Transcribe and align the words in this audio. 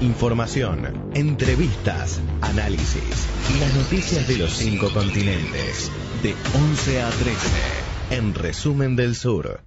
Información, 0.00 1.10
entrevistas, 1.14 2.20
análisis 2.40 3.26
y 3.52 3.58
las 3.58 3.74
noticias 3.74 4.28
de 4.28 4.38
los 4.38 4.52
cinco 4.52 4.92
continentes. 4.92 5.90
De 6.22 6.36
11 6.54 7.02
a 7.02 7.10
13. 7.10 7.36
En 8.10 8.34
Resumen 8.34 8.94
del 8.94 9.16
Sur. 9.16 9.60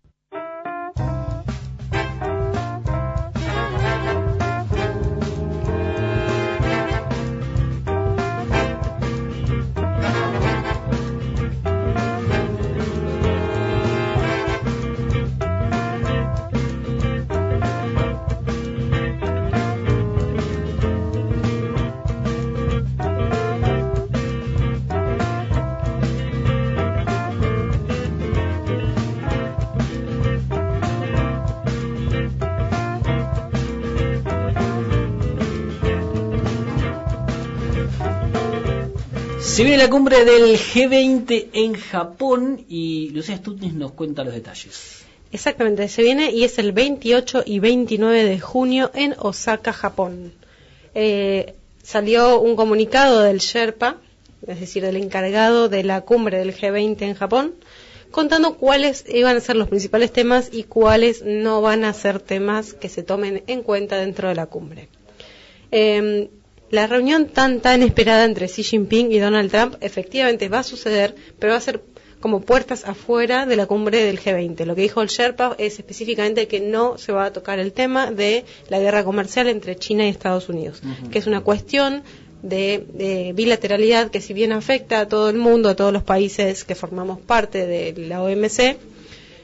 Se 39.51 39.65
viene 39.65 39.79
la 39.79 39.89
cumbre 39.89 40.23
del 40.23 40.57
G20 40.57 41.49
en 41.51 41.73
Japón 41.73 42.65
y 42.69 43.09
Lucía 43.09 43.35
Stutnis 43.35 43.73
nos 43.73 43.91
cuenta 43.91 44.23
los 44.23 44.33
detalles. 44.33 45.03
Exactamente, 45.33 45.89
se 45.89 46.03
viene 46.03 46.31
y 46.31 46.45
es 46.45 46.57
el 46.57 46.71
28 46.71 47.43
y 47.45 47.59
29 47.59 48.23
de 48.23 48.39
junio 48.39 48.91
en 48.93 49.13
Osaka, 49.19 49.73
Japón. 49.73 50.31
Eh, 50.95 51.53
salió 51.83 52.39
un 52.39 52.55
comunicado 52.55 53.23
del 53.23 53.39
Sherpa, 53.39 53.97
es 54.47 54.61
decir, 54.61 54.83
del 54.83 54.95
encargado 54.95 55.67
de 55.67 55.83
la 55.83 55.99
cumbre 55.99 56.37
del 56.37 56.55
G20 56.55 57.01
en 57.01 57.15
Japón, 57.15 57.55
contando 58.09 58.55
cuáles 58.55 59.03
iban 59.09 59.35
a 59.35 59.41
ser 59.41 59.57
los 59.57 59.67
principales 59.67 60.13
temas 60.13 60.47
y 60.49 60.63
cuáles 60.63 61.23
no 61.25 61.61
van 61.61 61.83
a 61.83 61.91
ser 61.91 62.21
temas 62.21 62.73
que 62.73 62.87
se 62.87 63.03
tomen 63.03 63.43
en 63.47 63.63
cuenta 63.63 63.97
dentro 63.97 64.29
de 64.29 64.35
la 64.35 64.45
cumbre. 64.45 64.87
Eh, 65.71 66.29
la 66.71 66.87
reunión 66.87 67.27
tan 67.27 67.59
tan 67.59 67.83
esperada 67.83 68.25
entre 68.25 68.47
Xi 68.47 68.63
Jinping 68.63 69.11
y 69.11 69.19
Donald 69.19 69.51
Trump 69.51 69.75
efectivamente 69.81 70.49
va 70.49 70.59
a 70.59 70.63
suceder, 70.63 71.15
pero 71.37 71.51
va 71.51 71.57
a 71.57 71.61
ser 71.61 71.81
como 72.21 72.41
puertas 72.41 72.85
afuera 72.85 73.45
de 73.45 73.55
la 73.55 73.65
cumbre 73.65 74.03
del 74.05 74.19
G20. 74.19 74.65
Lo 74.65 74.75
que 74.75 74.83
dijo 74.83 75.01
el 75.01 75.09
Sherpa 75.09 75.55
es 75.57 75.79
específicamente 75.79 76.47
que 76.47 76.61
no 76.61 76.97
se 76.97 77.11
va 77.11 77.25
a 77.25 77.33
tocar 77.33 77.59
el 77.59 77.73
tema 77.73 78.11
de 78.11 78.45
la 78.69 78.79
guerra 78.79 79.03
comercial 79.03 79.49
entre 79.49 79.75
China 79.75 80.05
y 80.05 80.09
Estados 80.09 80.47
Unidos, 80.47 80.81
que 81.11 81.19
es 81.19 81.27
una 81.27 81.41
cuestión 81.41 82.03
de, 82.43 82.85
de, 82.93 83.33
bilateralidad 83.33 84.09
que 84.09 84.21
si 84.21 84.33
bien 84.33 84.51
afecta 84.51 85.01
a 85.01 85.07
todo 85.07 85.29
el 85.29 85.37
mundo, 85.37 85.69
a 85.69 85.75
todos 85.75 85.91
los 85.91 86.03
países 86.03 86.63
que 86.63 86.75
formamos 86.75 87.19
parte 87.19 87.65
de 87.67 87.93
la 87.97 88.23
OMC, 88.23 88.77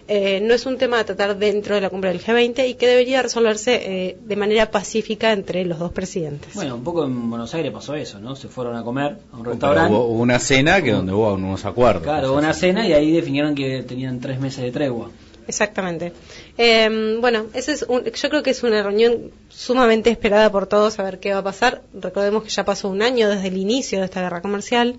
eh, 0.07 0.39
no 0.41 0.53
es 0.53 0.65
un 0.65 0.77
tema 0.77 0.99
a 0.99 1.03
tratar 1.03 1.37
dentro 1.37 1.75
de 1.75 1.81
la 1.81 1.89
cumbre 1.89 2.09
del 2.09 2.21
G20 2.23 2.69
y 2.69 2.75
que 2.75 2.87
debería 2.87 3.21
resolverse 3.21 3.75
eh, 3.75 4.17
de 4.23 4.35
manera 4.35 4.71
pacífica 4.71 5.33
entre 5.33 5.65
los 5.65 5.79
dos 5.79 5.91
presidentes. 5.91 6.53
Bueno, 6.53 6.75
un 6.75 6.83
poco 6.83 7.03
en 7.03 7.29
Buenos 7.29 7.53
Aires 7.53 7.71
pasó 7.73 7.93
eso, 7.95 8.19
¿no? 8.19 8.35
Se 8.35 8.47
fueron 8.47 8.75
a 8.75 8.83
comer 8.83 9.17
a 9.33 9.37
un 9.37 9.45
restaurante. 9.45 9.93
Hubo 9.93 10.07
una 10.07 10.39
cena 10.39 10.81
que 10.81 10.91
donde 10.91 11.11
hubo 11.11 11.33
unos 11.33 11.65
acuerdos. 11.65 12.03
Claro, 12.03 12.31
hubo 12.31 12.37
una 12.37 12.53
cena 12.53 12.87
y 12.87 12.93
ahí 12.93 13.11
definieron 13.11 13.53
que 13.53 13.83
tenían 13.83 14.19
tres 14.19 14.39
meses 14.39 14.63
de 14.63 14.71
tregua. 14.71 15.09
Exactamente. 15.47 16.13
Eh, 16.57 17.17
bueno, 17.19 17.47
ese 17.53 17.71
es 17.73 17.83
un, 17.83 18.03
yo 18.03 18.29
creo 18.29 18.43
que 18.43 18.51
es 18.51 18.63
una 18.63 18.83
reunión 18.83 19.31
sumamente 19.49 20.09
esperada 20.09 20.51
por 20.51 20.67
todos 20.67 20.99
a 20.99 21.03
ver 21.03 21.19
qué 21.19 21.33
va 21.33 21.39
a 21.39 21.43
pasar. 21.43 21.81
Recordemos 21.93 22.43
que 22.43 22.49
ya 22.49 22.65
pasó 22.65 22.89
un 22.89 23.01
año 23.01 23.29
desde 23.29 23.47
el 23.47 23.57
inicio 23.57 23.99
de 23.99 24.05
esta 24.05 24.21
guerra 24.21 24.41
comercial 24.41 24.97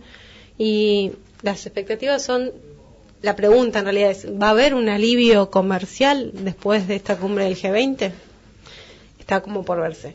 y 0.56 1.12
las 1.42 1.66
expectativas 1.66 2.22
son 2.22 2.50
la 3.22 3.34
pregunta 3.34 3.80
en 3.80 3.84
realidad 3.84 4.10
es, 4.10 4.26
¿va 4.26 4.48
a 4.48 4.50
haber 4.50 4.74
un 4.74 4.88
alivio 4.88 5.50
comercial 5.50 6.30
después 6.34 6.86
de 6.86 6.96
esta 6.96 7.16
cumbre 7.16 7.44
del 7.44 7.56
G20? 7.56 8.12
Está 9.18 9.40
como 9.40 9.64
por 9.64 9.80
verse. 9.80 10.14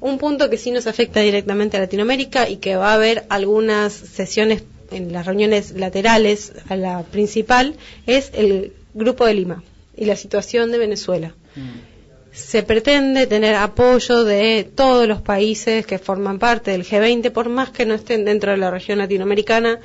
Un 0.00 0.18
punto 0.18 0.50
que 0.50 0.58
sí 0.58 0.70
nos 0.70 0.86
afecta 0.86 1.20
directamente 1.20 1.76
a 1.76 1.80
Latinoamérica 1.80 2.48
y 2.48 2.56
que 2.56 2.76
va 2.76 2.90
a 2.90 2.94
haber 2.94 3.24
algunas 3.28 3.92
sesiones 3.92 4.64
en 4.90 5.12
las 5.12 5.26
reuniones 5.26 5.72
laterales 5.72 6.52
a 6.68 6.76
la 6.76 7.02
principal 7.04 7.76
es 8.06 8.30
el 8.34 8.72
Grupo 8.94 9.24
de 9.24 9.34
Lima 9.34 9.62
y 9.96 10.04
la 10.04 10.16
situación 10.16 10.70
de 10.70 10.78
Venezuela. 10.78 11.34
Mm. 11.56 11.92
Se 12.32 12.62
pretende 12.62 13.26
tener 13.26 13.54
apoyo 13.54 14.24
de 14.24 14.64
todos 14.74 15.06
los 15.06 15.20
países 15.20 15.86
que 15.86 15.98
forman 15.98 16.38
parte 16.38 16.70
del 16.70 16.84
G20, 16.84 17.30
por 17.30 17.48
más 17.48 17.70
que 17.70 17.84
no 17.86 17.94
estén 17.94 18.24
dentro 18.24 18.52
de 18.52 18.56
la 18.58 18.70
región 18.70 18.98
latinoamericana, 18.98 19.80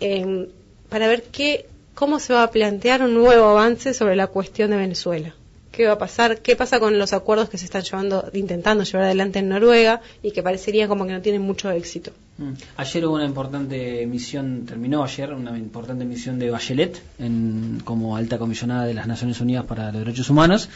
eh, 0.00 0.48
para 0.88 1.08
ver 1.08 1.24
qué 1.24 1.66
cómo 1.98 2.20
se 2.20 2.32
va 2.32 2.44
a 2.44 2.50
plantear 2.52 3.02
un 3.02 3.12
nuevo 3.12 3.46
avance 3.46 3.92
sobre 3.92 4.14
la 4.14 4.28
cuestión 4.28 4.70
de 4.70 4.76
Venezuela. 4.76 5.34
¿Qué 5.72 5.86
va 5.86 5.94
a 5.94 5.98
pasar? 5.98 6.42
¿Qué 6.42 6.54
pasa 6.54 6.78
con 6.78 6.96
los 6.96 7.12
acuerdos 7.12 7.48
que 7.48 7.58
se 7.58 7.64
están 7.64 7.82
llevando, 7.82 8.30
intentando 8.34 8.84
llevar 8.84 9.06
adelante 9.06 9.40
en 9.40 9.48
Noruega 9.48 10.00
y 10.22 10.30
que 10.30 10.40
parecería 10.40 10.86
como 10.86 11.06
que 11.06 11.12
no 11.12 11.20
tienen 11.20 11.42
mucho 11.42 11.72
éxito? 11.72 12.12
Mm. 12.38 12.52
Ayer 12.76 13.04
hubo 13.04 13.16
una 13.16 13.24
importante 13.24 14.06
misión, 14.06 14.64
terminó 14.64 15.02
ayer, 15.02 15.34
una 15.34 15.58
importante 15.58 16.04
misión 16.04 16.38
de 16.38 16.50
Bachelet 16.50 17.02
en, 17.18 17.82
como 17.84 18.16
alta 18.16 18.38
comisionada 18.38 18.84
de 18.84 18.94
las 18.94 19.08
Naciones 19.08 19.40
Unidas 19.40 19.64
para 19.64 19.90
los 19.90 19.98
Derechos 20.04 20.30
Humanos, 20.30 20.68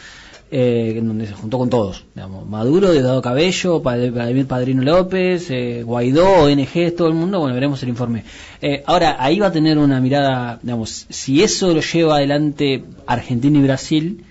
eh, 0.51 0.95
en 0.97 1.07
donde 1.07 1.25
se 1.25 1.33
juntó 1.33 1.57
con 1.57 1.69
todos, 1.69 2.05
digamos, 2.13 2.47
Maduro, 2.47 2.91
Diosdado 2.91 3.21
Cabello, 3.21 3.79
Vladimir 3.79 4.45
Padrino 4.45 4.83
López, 4.83 5.49
eh, 5.49 5.83
Guaidó, 5.83 6.43
ONG, 6.43 6.95
todo 6.95 7.07
el 7.07 7.15
mundo, 7.15 7.39
bueno, 7.39 7.55
veremos 7.55 7.81
el 7.83 7.89
informe. 7.89 8.23
Eh, 8.61 8.83
ahora, 8.85 9.17
ahí 9.19 9.39
va 9.39 9.47
a 9.47 9.51
tener 9.51 9.77
una 9.77 9.99
mirada, 9.99 10.59
digamos, 10.61 11.07
si 11.09 11.41
eso 11.41 11.73
lo 11.73 11.81
lleva 11.81 12.17
adelante 12.17 12.83
Argentina 13.07 13.57
y 13.57 13.61
Brasil, 13.63 14.25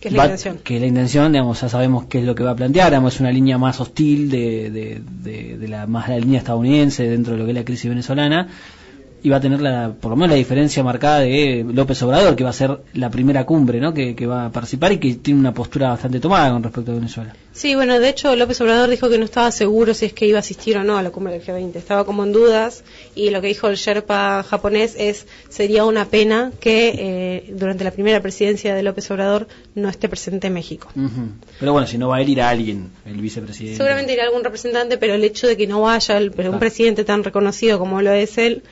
que 0.00 0.08
es 0.08 0.14
la 0.14 0.24
intención. 0.24 0.58
Que 0.62 0.80
la 0.80 0.86
intención, 0.86 1.32
digamos, 1.32 1.60
ya 1.60 1.68
sabemos 1.68 2.04
qué 2.06 2.18
es 2.18 2.24
lo 2.24 2.34
que 2.34 2.42
va 2.44 2.50
a 2.50 2.56
plantear, 2.56 2.90
digamos, 2.90 3.14
es 3.14 3.20
una 3.20 3.32
línea 3.32 3.58
más 3.58 3.80
hostil 3.80 4.30
de, 4.30 4.70
de, 4.70 5.02
de, 5.22 5.56
de 5.58 5.68
la, 5.68 5.86
más 5.86 6.08
la 6.08 6.18
línea 6.18 6.38
estadounidense 6.38 7.08
dentro 7.08 7.32
de 7.32 7.38
lo 7.38 7.44
que 7.46 7.52
es 7.52 7.56
la 7.56 7.64
crisis 7.64 7.88
venezolana, 7.88 8.48
y 9.22 9.28
va 9.28 9.36
a 9.36 9.40
tener 9.40 9.60
la, 9.60 9.92
por 10.00 10.10
lo 10.10 10.16
menos 10.16 10.30
la 10.30 10.36
diferencia 10.36 10.82
marcada 10.82 11.20
de 11.20 11.64
López 11.72 12.02
Obrador, 12.02 12.36
que 12.36 12.44
va 12.44 12.50
a 12.50 12.54
ser 12.54 12.78
la 12.94 13.10
primera 13.10 13.44
cumbre 13.44 13.80
¿no? 13.80 13.92
que, 13.94 14.14
que 14.14 14.26
va 14.26 14.46
a 14.46 14.52
participar 14.52 14.92
y 14.92 14.98
que 14.98 15.14
tiene 15.14 15.40
una 15.40 15.54
postura 15.54 15.90
bastante 15.90 16.20
tomada 16.20 16.50
con 16.52 16.62
respecto 16.62 16.92
a 16.92 16.94
Venezuela. 16.94 17.34
Sí, 17.52 17.74
bueno, 17.74 17.98
de 17.98 18.08
hecho 18.08 18.36
López 18.36 18.60
Obrador 18.60 18.88
dijo 18.88 19.10
que 19.10 19.18
no 19.18 19.24
estaba 19.24 19.50
seguro 19.50 19.92
si 19.92 20.06
es 20.06 20.12
que 20.12 20.26
iba 20.26 20.38
a 20.38 20.40
asistir 20.40 20.76
o 20.78 20.84
no 20.84 20.96
a 20.96 21.02
la 21.02 21.10
cumbre 21.10 21.32
del 21.32 21.42
G20, 21.42 21.74
estaba 21.74 22.04
como 22.04 22.22
en 22.22 22.32
dudas 22.32 22.84
y 23.16 23.30
lo 23.30 23.40
que 23.40 23.48
dijo 23.48 23.66
el 23.66 23.76
Sherpa 23.76 24.44
japonés 24.44 24.94
es 24.96 25.26
sería 25.48 25.84
una 25.84 26.04
pena 26.04 26.52
que 26.60 26.94
eh, 26.96 27.52
durante 27.54 27.82
la 27.82 27.90
primera 27.90 28.20
presidencia 28.20 28.74
de 28.74 28.82
López 28.82 29.10
Obrador 29.10 29.48
no 29.74 29.88
esté 29.88 30.08
presente 30.08 30.46
en 30.46 30.54
México. 30.54 30.88
Uh 30.94 31.00
-huh. 31.00 31.30
Pero 31.58 31.72
bueno, 31.72 31.86
si 31.88 31.98
no 31.98 32.08
va 32.08 32.18
a 32.18 32.22
ir 32.22 32.40
a 32.40 32.48
alguien, 32.48 32.90
el 33.04 33.20
vicepresidente. 33.20 33.76
Seguramente 33.76 34.12
irá 34.12 34.24
algún 34.24 34.44
representante, 34.44 34.96
pero 34.96 35.14
el 35.14 35.24
hecho 35.24 35.48
de 35.48 35.56
que 35.56 35.66
no 35.66 35.80
vaya 35.80 36.16
el, 36.16 36.30
pero 36.30 36.52
un 36.52 36.58
presidente 36.58 37.04
tan 37.04 37.24
reconocido 37.24 37.78
como 37.78 38.00
lo 38.02 38.12
es 38.12 38.38
él, 38.38 38.62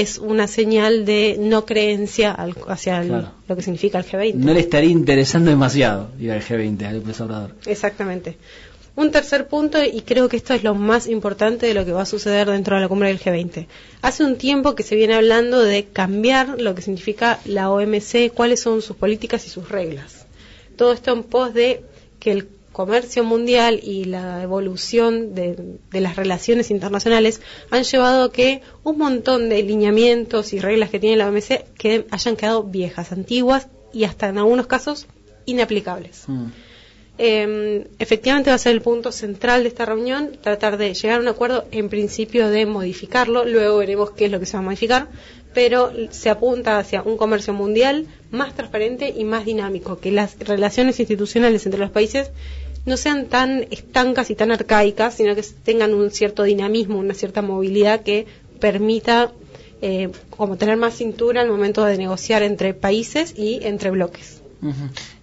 es 0.00 0.18
una 0.18 0.48
señal 0.48 1.04
de 1.04 1.36
no 1.38 1.64
creencia 1.64 2.32
al, 2.32 2.54
hacia 2.68 3.00
el, 3.00 3.08
claro. 3.08 3.30
lo 3.48 3.56
que 3.56 3.62
significa 3.62 3.98
el 3.98 4.04
G20. 4.04 4.34
No 4.34 4.52
le 4.52 4.60
estaría 4.60 4.90
interesando 4.90 5.50
demasiado 5.50 6.10
ir 6.18 6.32
al 6.32 6.42
G20, 6.42 6.84
al 6.84 6.98
López 6.98 7.20
Obrador. 7.20 7.54
Exactamente. 7.66 8.36
Un 8.96 9.10
tercer 9.10 9.46
punto, 9.46 9.78
y 9.84 10.02
creo 10.02 10.28
que 10.28 10.36
esto 10.36 10.54
es 10.54 10.62
lo 10.64 10.74
más 10.74 11.08
importante 11.08 11.66
de 11.66 11.74
lo 11.74 11.84
que 11.84 11.92
va 11.92 12.02
a 12.02 12.06
suceder 12.06 12.48
dentro 12.48 12.76
de 12.76 12.82
la 12.82 12.88
cumbre 12.88 13.08
del 13.08 13.20
G20. 13.20 13.66
Hace 14.02 14.24
un 14.24 14.36
tiempo 14.36 14.74
que 14.74 14.82
se 14.82 14.96
viene 14.96 15.14
hablando 15.14 15.60
de 15.60 15.84
cambiar 15.84 16.60
lo 16.60 16.74
que 16.74 16.82
significa 16.82 17.38
la 17.44 17.70
OMC, 17.70 18.32
cuáles 18.34 18.60
son 18.60 18.82
sus 18.82 18.96
políticas 18.96 19.46
y 19.46 19.50
sus 19.50 19.68
reglas. 19.68 20.26
Todo 20.76 20.92
esto 20.92 21.12
en 21.12 21.22
pos 21.22 21.54
de 21.54 21.84
que 22.18 22.32
el 22.32 22.48
comercio 22.74 23.24
mundial 23.24 23.80
y 23.82 24.04
la 24.04 24.42
evolución 24.42 25.34
de, 25.34 25.78
de, 25.90 26.00
las 26.00 26.16
relaciones 26.16 26.70
internacionales 26.70 27.40
han 27.70 27.84
llevado 27.84 28.24
a 28.24 28.32
que 28.32 28.60
un 28.82 28.98
montón 28.98 29.48
de 29.48 29.62
lineamientos 29.62 30.52
y 30.52 30.58
reglas 30.58 30.90
que 30.90 30.98
tiene 30.98 31.16
la 31.16 31.28
OMC 31.28 31.64
que 31.78 32.04
hayan 32.10 32.36
quedado 32.36 32.64
viejas, 32.64 33.12
antiguas 33.12 33.68
y 33.92 34.04
hasta 34.04 34.28
en 34.28 34.38
algunos 34.38 34.66
casos 34.66 35.06
inaplicables. 35.46 36.24
Mm. 36.26 36.46
Eh, 37.16 37.86
efectivamente 38.00 38.50
va 38.50 38.56
a 38.56 38.58
ser 38.58 38.72
el 38.72 38.82
punto 38.82 39.12
central 39.12 39.62
de 39.62 39.68
esta 39.68 39.86
reunión, 39.86 40.32
tratar 40.42 40.76
de 40.78 40.92
llegar 40.94 41.18
a 41.18 41.22
un 41.22 41.28
acuerdo 41.28 41.64
en 41.70 41.88
principio 41.88 42.50
de 42.50 42.66
modificarlo, 42.66 43.44
luego 43.44 43.78
veremos 43.78 44.10
qué 44.10 44.24
es 44.24 44.32
lo 44.32 44.40
que 44.40 44.46
se 44.46 44.56
va 44.56 44.62
a 44.62 44.64
modificar, 44.64 45.06
pero 45.54 45.92
se 46.10 46.28
apunta 46.28 46.78
hacia 46.78 47.02
un 47.02 47.16
comercio 47.16 47.54
mundial 47.54 48.08
más 48.32 48.54
transparente 48.54 49.14
y 49.16 49.22
más 49.22 49.44
dinámico, 49.44 49.98
que 50.00 50.10
las 50.10 50.36
relaciones 50.40 50.98
institucionales 50.98 51.64
entre 51.66 51.78
los 51.78 51.90
países 51.90 52.32
no 52.86 52.96
sean 52.96 53.26
tan 53.26 53.66
estancas 53.70 54.30
y 54.30 54.34
tan 54.34 54.52
arcaicas, 54.52 55.14
sino 55.14 55.34
que 55.34 55.42
tengan 55.64 55.94
un 55.94 56.10
cierto 56.10 56.42
dinamismo, 56.42 56.98
una 56.98 57.14
cierta 57.14 57.42
movilidad 57.42 58.02
que 58.02 58.26
permita 58.60 59.32
eh, 59.82 60.10
como 60.30 60.56
tener 60.56 60.76
más 60.76 60.94
cintura 60.94 61.40
al 61.40 61.48
momento 61.48 61.84
de 61.84 61.98
negociar 61.98 62.42
entre 62.42 62.74
países 62.74 63.34
y 63.36 63.60
entre 63.62 63.90
bloques. 63.90 64.43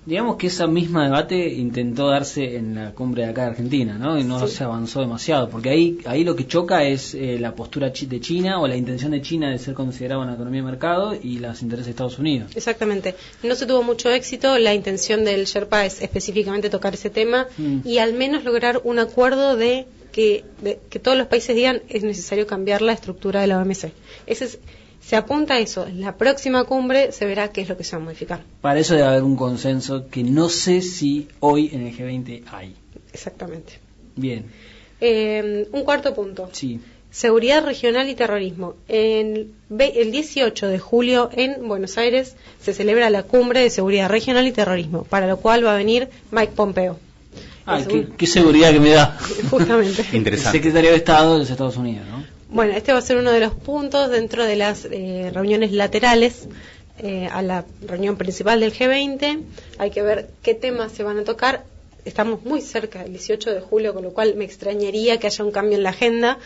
Digamos 0.05 0.35
que 0.37 0.47
esa 0.47 0.65
misma 0.67 1.03
debate 1.05 1.47
intentó 1.53 2.07
darse 2.09 2.55
en 2.57 2.73
la 2.75 2.91
cumbre 2.91 3.23
de 3.23 3.29
acá 3.29 3.43
de 3.43 3.47
Argentina, 3.51 3.97
¿no? 3.97 4.17
Y 4.19 4.23
no 4.23 4.45
Sí. 4.47 4.55
se 4.55 4.63
avanzó 4.63 5.01
demasiado, 5.01 5.49
porque 5.49 5.69
ahí 5.69 5.97
ahí 6.05 6.23
lo 6.23 6.35
que 6.35 6.47
choca 6.47 6.83
es 6.83 7.13
eh, 7.13 7.37
la 7.39 7.53
postura 7.55 7.91
de 7.91 8.19
China 8.19 8.59
o 8.59 8.67
la 8.67 8.75
intención 8.75 9.11
de 9.11 9.21
China 9.21 9.51
de 9.51 9.59
ser 9.59 9.73
considerada 9.75 10.21
una 10.21 10.33
economía 10.33 10.61
de 10.61 10.65
mercado 10.67 11.13
y 11.15 11.37
los 11.39 11.61
intereses 11.61 11.85
de 11.85 11.91
Estados 11.91 12.17
Unidos. 12.19 12.51
Exactamente. 12.55 13.15
No 13.43 13.53
se 13.55 13.65
tuvo 13.67 13.83
mucho 13.83 14.09
éxito. 14.09 14.57
La 14.57 14.73
intención 14.73 15.23
del 15.23 15.45
Sherpa 15.45 15.85
es 15.85 16.01
específicamente 16.01 16.69
tocar 16.69 16.93
ese 16.95 17.09
tema 17.09 17.47
Mm. 17.57 17.79
y 17.85 17.99
al 17.99 18.13
menos 18.13 18.43
lograr 18.43 18.81
un 18.83 18.97
acuerdo 18.99 19.55
de 19.55 19.85
que, 20.11 20.43
de 20.61 20.79
que 20.89 20.99
todos 20.99 21.17
los 21.17 21.27
países 21.27 21.55
digan 21.55 21.81
es 21.87 22.03
necesario 22.03 22.45
cambiar 22.47 22.81
la 22.81 22.91
estructura 22.93 23.39
de 23.41 23.47
la 23.47 23.59
OMC. 23.59 23.93
Ese 24.27 24.45
es- 24.45 24.59
se 25.01 25.15
apunta 25.15 25.55
a 25.55 25.59
eso. 25.59 25.85
En 25.87 25.99
la 26.01 26.15
próxima 26.15 26.63
cumbre 26.63 27.11
se 27.11 27.25
verá 27.25 27.49
qué 27.51 27.61
es 27.61 27.69
lo 27.69 27.75
que 27.77 27.83
se 27.83 27.95
va 27.95 28.01
a 28.01 28.05
modificar. 28.05 28.41
Para 28.61 28.79
eso 28.79 28.93
debe 28.95 29.07
haber 29.07 29.23
un 29.23 29.35
consenso 29.35 30.07
que 30.09 30.23
no 30.23 30.47
sé 30.49 30.81
si 30.81 31.27
hoy 31.39 31.69
en 31.73 31.87
el 31.87 31.97
G20 31.97 32.43
hay. 32.51 32.75
Exactamente. 33.13 33.79
Bien, 34.15 34.45
Eh, 34.99 35.67
un 35.71 35.83
cuarto 35.83 36.13
punto. 36.13 36.49
sí. 36.51 36.79
Seguridad 37.09 37.65
regional 37.65 38.07
y 38.07 38.15
terrorismo. 38.15 38.75
En 38.87 39.51
el 39.79 40.11
18 40.13 40.67
de 40.69 40.79
julio 40.79 41.29
en 41.33 41.67
Buenos 41.67 41.97
Aires 41.97 42.37
se 42.61 42.73
celebra 42.73 43.09
la 43.09 43.23
cumbre 43.23 43.59
de 43.59 43.69
seguridad 43.69 44.07
regional 44.09 44.47
y 44.47 44.53
terrorismo, 44.53 45.03
para 45.03 45.27
lo 45.27 45.35
cual 45.35 45.65
va 45.65 45.73
a 45.73 45.77
venir 45.77 46.07
Mike 46.31 46.53
Pompeo. 46.55 46.97
Ay, 47.65 47.81
Es 47.81 47.87
qué, 47.89 47.95
un- 47.95 48.05
qué 48.15 48.27
seguridad 48.27 48.71
que 48.71 48.79
me 48.79 48.91
da. 48.91 49.17
Justamente. 49.49 50.05
El 50.09 50.15
Interesante. 50.19 50.57
secretario 50.59 50.91
de 50.91 50.95
Estado 50.97 51.33
de 51.33 51.39
los 51.39 51.49
Estados 51.49 51.75
Unidos, 51.75 52.05
¿no? 52.09 52.23
Bueno, 52.53 52.73
este 52.75 52.91
va 52.91 52.99
a 52.99 53.01
ser 53.01 53.15
uno 53.15 53.31
de 53.31 53.39
los 53.39 53.53
puntos 53.53 54.09
dentro 54.09 54.43
de 54.43 54.57
las 54.57 54.83
eh, 54.83 55.31
reuniones 55.33 55.71
laterales 55.71 56.49
eh, 56.99 57.29
a 57.31 57.41
la 57.41 57.63
reunión 57.81 58.17
principal 58.17 58.59
del 58.59 58.73
G20. 58.73 59.41
Hay 59.77 59.89
que 59.89 60.01
ver 60.01 60.27
qué 60.43 60.53
temas 60.53 60.91
se 60.91 61.03
van 61.03 61.17
a 61.17 61.23
tocar. 61.23 61.63
Estamos 62.03 62.43
muy 62.43 62.59
cerca 62.59 63.03
del 63.03 63.13
18 63.13 63.53
de 63.53 63.61
julio, 63.61 63.93
con 63.93 64.03
lo 64.03 64.11
cual 64.11 64.35
me 64.35 64.43
extrañaría 64.43 65.17
que 65.17 65.27
haya 65.27 65.45
un 65.45 65.51
cambio 65.51 65.77
en 65.77 65.83
la 65.83 65.91
agenda, 65.91 66.39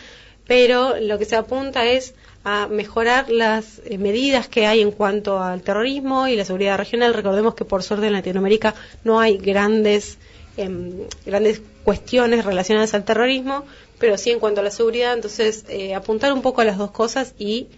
pero 0.46 0.96
lo 1.00 1.18
que 1.18 1.24
se 1.24 1.34
apunta 1.34 1.84
es 1.84 2.14
a 2.44 2.68
mejorar 2.68 3.28
las 3.28 3.80
eh, 3.84 3.98
medidas 3.98 4.46
que 4.46 4.64
hay 4.64 4.82
en 4.82 4.92
cuanto 4.92 5.42
al 5.42 5.62
terrorismo 5.62 6.28
y 6.28 6.36
la 6.36 6.44
seguridad 6.44 6.78
regional. 6.78 7.14
Recordemos 7.14 7.56
que 7.56 7.64
por 7.64 7.82
suerte 7.82 8.06
en 8.06 8.12
Latinoamérica 8.12 8.76
no 9.02 9.18
hay 9.18 9.38
grandes 9.38 10.18
em, 10.56 10.92
grandes 11.24 11.62
cuestiones 11.84 12.44
relacionadas 12.44 12.94
al 12.94 13.04
terrorismo, 13.04 13.64
pero 13.98 14.18
sí 14.18 14.30
en 14.30 14.38
cuanto 14.38 14.60
a 14.60 14.64
la 14.64 14.70
seguridad, 14.70 15.14
entonces 15.14 15.64
eh, 15.68 15.94
apuntar 15.94 16.32
un 16.32 16.42
poco 16.42 16.60
a 16.60 16.64
las 16.64 16.78
dos 16.78 16.90
cosas 16.90 17.34
y 17.38 17.68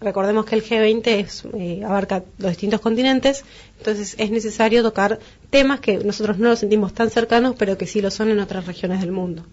recordemos 0.00 0.44
que 0.46 0.54
el 0.54 0.64
G20 0.64 1.06
es, 1.06 1.44
eh, 1.54 1.82
abarca 1.84 2.22
los 2.38 2.50
distintos 2.50 2.80
continentes, 2.80 3.44
entonces 3.78 4.14
es 4.18 4.30
necesario 4.30 4.82
tocar 4.82 5.18
temas 5.50 5.80
que 5.80 5.98
nosotros 5.98 6.38
no 6.38 6.50
los 6.50 6.60
sentimos 6.60 6.94
tan 6.94 7.10
cercanos, 7.10 7.56
pero 7.58 7.76
que 7.76 7.86
sí 7.86 8.00
lo 8.00 8.10
son 8.10 8.30
en 8.30 8.38
otras 8.38 8.66
regiones 8.66 9.00
del 9.00 9.12
mundo. 9.12 9.44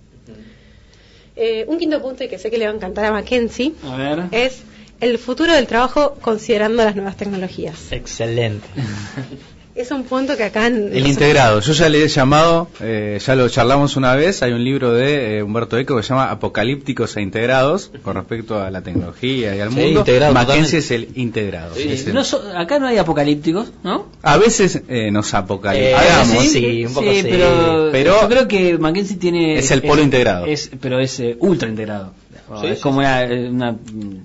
Eh, 1.36 1.66
un 1.68 1.78
quinto 1.78 2.02
punto 2.02 2.24
y 2.24 2.30
que 2.30 2.38
sé 2.38 2.50
que 2.50 2.58
le 2.58 2.66
va 2.66 2.72
a 2.72 2.76
encantar 2.76 3.06
a 3.06 3.12
Mackenzie 3.12 3.74
A 3.84 3.98
ver. 3.98 4.24
es 4.32 4.62
el 5.02 5.18
futuro 5.18 5.52
del 5.54 5.68
trabajo 5.68 6.16
considerando 6.22 6.84
las 6.84 6.96
nuevas 6.96 7.18
tecnologías. 7.18 7.92
Excelente. 7.92 8.68
Es 9.76 9.92
un 9.92 10.06
punto 10.06 10.38
que 10.38 10.44
acá 10.46 10.68
en 10.68 10.96
El 10.96 11.06
integrado, 11.06 11.60
yo 11.60 11.74
ya 11.74 11.90
le 11.90 12.02
he 12.06 12.08
llamado, 12.08 12.70
eh, 12.80 13.20
ya 13.24 13.36
lo 13.36 13.50
charlamos 13.50 13.98
una 13.98 14.16
vez, 14.16 14.42
hay 14.42 14.54
un 14.54 14.64
libro 14.64 14.94
de 14.94 15.40
eh, 15.40 15.44
Humberto 15.44 15.78
Eco 15.78 15.98
que 15.98 16.04
se 16.04 16.10
llama 16.10 16.32
Apocalípticos 16.32 17.18
e 17.18 17.22
Integrados 17.22 17.92
con 18.02 18.16
respecto 18.16 18.58
a 18.64 18.72
la 18.72 18.82
tecnología 18.82 19.54
y 19.54 19.60
al 19.60 19.72
Sí, 19.72 19.76
mundo. 19.76 20.00
integrado 20.00 20.34
Mackenzie 20.34 20.80
es 20.80 20.92
el 20.92 21.10
integrado. 21.16 21.76
Sí, 21.76 21.90
es 21.92 22.08
el- 22.08 22.14
no 22.14 22.24
so- 22.24 22.42
acá 22.56 22.80
no 22.80 22.88
hay 22.88 22.98
apocalípticos, 22.98 23.74
¿no? 23.84 24.06
a 24.24 24.38
veces 24.38 24.82
eh, 24.88 25.12
nos 25.12 25.34
Eh, 25.34 25.38
apocaliptamos. 25.38 26.28
sí, 26.44 26.48
sí, 26.48 26.86
un 26.86 26.94
poco 26.94 27.12
sí, 27.12 27.22
sí. 27.22 27.28
pero, 27.30 27.90
Pero- 27.92 28.22
yo 28.22 28.30
creo 28.30 28.48
que 28.48 28.78
Mackenzie 28.78 29.18
tiene 29.18 29.58
Es 29.58 29.72
el 29.72 29.82
polo 29.82 30.02
integrado. 30.02 30.46
es- 30.46 30.72
pero 30.80 31.02
es 31.02 31.20
eh, 31.20 31.36
ultra 31.40 31.68
integrado. 31.68 32.14
Sí, 32.62 32.68
es 32.68 32.78
sí, 32.78 32.82
como 32.82 33.00
una, 33.00 33.24
una 33.26 33.76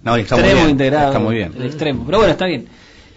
No, 0.04 0.14
está 0.16 0.36
muy 0.36 0.44
extremo 0.44 0.54
bien, 0.54 0.70
integrado. 0.70 1.06
está 1.08 1.18
muy 1.18 1.34
bien. 1.34 1.52
El 1.58 1.64
extremo. 1.66 2.04
Pero 2.06 2.18
bueno, 2.18 2.32
está 2.32 2.46
bien. 2.46 2.66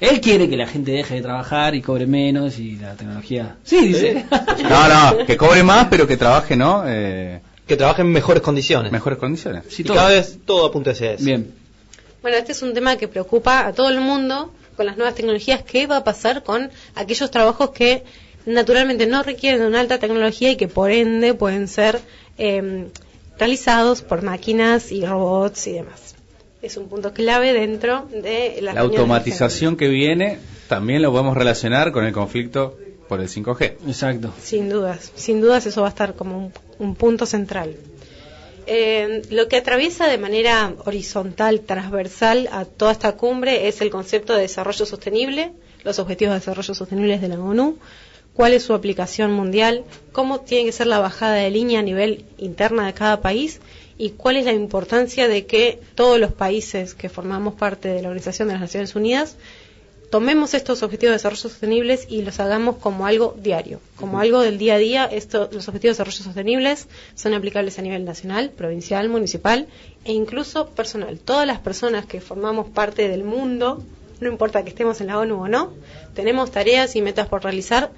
Él 0.10 0.22
quiere 0.22 0.50
que 0.50 0.58
la 0.58 0.68
gente 0.68 0.92
deje 0.92 1.16
de 1.16 1.22
trabajar 1.22 1.76
y 1.76 1.82
cobre 1.82 2.06
menos 2.06 2.60
y 2.60 2.76
la 2.78 2.94
tecnología. 2.96 3.56
Sí, 3.64 3.88
dice. 3.88 4.26
No, 4.70 4.88
no, 5.18 5.26
que 5.26 5.36
cobre 5.38 5.64
más, 5.64 5.88
pero 5.90 6.06
que 6.08 6.18
trabaje, 6.18 6.56
¿no? 6.56 6.84
Eh, 6.88 7.40
Que 7.68 7.76
trabaje 7.78 8.02
en 8.02 8.12
mejores 8.12 8.42
condiciones. 8.42 8.92
mejores 8.92 9.18
condiciones. 9.20 9.64
Sí, 9.70 9.82
y 9.82 9.86
todo. 9.86 9.96
cada 9.98 10.10
vez 10.10 10.38
todo 10.46 10.66
apunta 10.68 10.92
hacia 10.92 11.12
eso. 11.14 11.24
Bien. 11.26 11.54
Bueno, 12.22 12.38
este 12.38 12.52
es 12.54 12.62
un 12.62 12.74
tema 12.74 12.96
que 12.98 13.08
preocupa 13.08 13.66
a 13.68 13.74
todo 13.74 13.90
el 13.90 14.00
mundo 14.00 14.54
con 14.78 14.86
las 14.86 14.98
nuevas 14.98 15.16
tecnologías. 15.16 15.64
¿Qué 15.64 15.88
va 15.88 15.98
a 15.98 16.04
pasar 16.04 16.44
con 16.44 16.70
aquellos 16.96 17.30
trabajos 17.32 17.72
que 17.72 18.04
naturalmente 18.46 19.06
no 19.08 19.24
requieren 19.24 19.60
de 19.62 19.68
una 19.68 19.80
alta 19.82 20.00
tecnología 20.00 20.52
y 20.52 20.56
que 20.58 20.68
por 20.68 20.92
ende 20.92 21.34
pueden 21.34 21.68
ser 21.68 22.00
eh, 22.38 22.88
realizados 23.38 24.02
por 24.02 24.22
máquinas 24.22 24.92
y 24.92 25.06
robots 25.06 25.68
y 25.68 25.74
demás? 25.74 26.13
Es 26.64 26.78
un 26.78 26.90
punto 26.90 27.14
clave 27.14 27.54
dentro 27.54 28.08
de 28.10 28.58
la, 28.62 28.74
La 28.74 28.82
automatización 28.82 29.76
que 29.78 29.90
viene 29.90 30.40
también 30.68 31.02
lo 31.02 31.12
podemos 31.12 31.38
relacionar 31.38 31.92
con 31.92 32.06
el 32.06 32.14
conflicto 32.14 32.78
por 33.08 33.20
el 33.20 33.28
5G. 33.28 33.76
Exacto. 33.86 34.34
Sin 34.42 34.70
dudas, 34.70 35.12
sin 35.16 35.42
dudas 35.42 35.66
eso 35.66 35.82
va 35.82 35.88
a 35.88 35.90
estar 35.90 36.16
como 36.16 36.38
un, 36.38 36.54
un 36.80 36.96
punto 36.96 37.26
central. 37.26 37.76
Eh, 38.66 39.24
lo 39.30 39.50
que 39.50 39.58
atraviesa 39.58 40.08
de 40.08 40.18
manera 40.18 40.74
horizontal, 40.86 41.62
transversal 41.62 42.48
a 42.52 42.64
toda 42.64 42.94
esta 42.94 43.18
cumbre 43.18 43.68
es 43.68 43.82
el 43.82 43.90
concepto 43.90 44.34
de 44.34 44.44
desarrollo 44.44 44.86
sostenible, 44.86 45.52
los 45.84 46.00
objetivos 46.00 46.34
de 46.34 46.40
desarrollo 46.40 46.74
sostenibles 46.74 47.22
de 47.22 47.28
la 47.28 47.40
ONU, 47.40 47.78
cuál 48.34 48.54
es 48.54 48.64
su 48.64 48.74
aplicación 48.74 49.32
mundial, 49.32 49.84
cómo 50.12 50.42
tiene 50.42 50.66
que 50.66 50.72
ser 50.72 50.88
la 50.88 51.00
bajada 51.00 51.36
de 51.36 51.52
línea 51.52 51.80
a 51.80 51.84
nivel 51.84 52.26
interna 52.38 52.86
de 52.86 52.94
cada 52.94 53.22
país 53.22 53.62
y 53.98 54.12
cuál 54.12 54.38
es 54.38 54.46
la 54.46 54.54
importancia 54.54 55.28
de 55.28 55.46
que 55.46 55.80
todos 55.96 56.20
los 56.20 56.32
países 56.32 56.94
que 56.94 57.10
formamos 57.10 57.54
parte 57.54 57.90
de 57.90 58.02
la 58.02 58.10
Organización 58.10 58.48
de 58.48 58.56
las 58.56 58.62
Naciones 58.62 58.96
Unidas 58.96 59.38
tomemos 60.14 60.54
estos 60.54 60.84
objetivos 60.84 61.10
de 61.10 61.16
desarrollo 61.16 61.42
sostenibles 61.42 62.06
y 62.08 62.22
los 62.22 62.40
hagamos 62.40 62.76
como 62.76 63.08
algo 63.08 63.36
diario, 63.42 63.80
como 63.96 64.20
algo 64.20 64.42
del 64.42 64.60
día 64.60 64.76
a 64.76 64.78
día. 64.78 65.06
Esto, 65.06 65.50
los 65.52 65.68
objetivos 65.68 65.98
de 65.98 66.04
desarrollo 66.04 66.24
sostenibles 66.24 66.88
son 67.16 67.34
aplicables 67.34 67.80
a 67.80 67.82
nivel 67.82 68.06
nacional, 68.06 68.52
provincial, 68.52 69.10
municipal 69.10 69.66
e 70.06 70.14
incluso 70.14 70.68
personal. 70.68 71.18
Todas 71.18 71.48
las 71.48 71.58
personas 71.62 72.06
que 72.06 72.22
formamos 72.22 72.70
parte 72.70 73.08
del 73.08 73.24
mundo, 73.24 73.84
no 74.20 74.30
importa 74.30 74.62
que 74.62 74.70
estemos 74.70 75.02
en 75.02 75.08
la 75.08 75.18
ONU 75.18 75.46
o 75.46 75.48
no, 75.48 75.74
tenemos 76.14 76.52
tareas 76.52 76.96
y 76.96 77.02
metas 77.02 77.28
por 77.28 77.42
realizar 77.42 77.90